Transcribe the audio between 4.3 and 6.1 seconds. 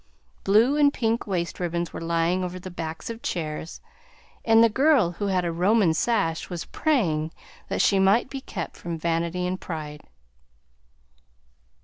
and the girl who had a Roman